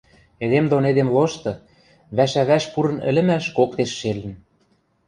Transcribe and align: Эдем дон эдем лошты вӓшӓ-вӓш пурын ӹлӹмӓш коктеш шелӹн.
Эдем 0.43 0.65
дон 0.71 0.83
эдем 0.91 1.09
лошты 1.15 1.51
вӓшӓ-вӓш 2.15 2.63
пурын 2.73 2.97
ӹлӹмӓш 3.09 3.45
коктеш 3.57 3.91
шелӹн. 3.99 4.33